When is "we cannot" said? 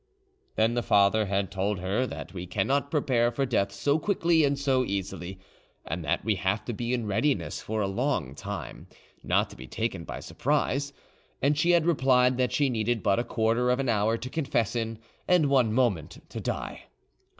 2.33-2.89